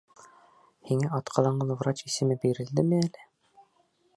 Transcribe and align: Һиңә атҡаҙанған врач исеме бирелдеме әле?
Һиңә 0.91 1.11
атҡаҙанған 1.17 1.73
врач 1.83 2.03
исеме 2.09 2.39
бирелдеме 2.47 3.03
әле? 3.09 3.29